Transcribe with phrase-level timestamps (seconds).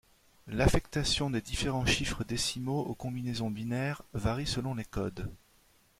[0.47, 5.29] L'affectation des différents chiffres décimaux aux combinaisons binaires varie selon les codes.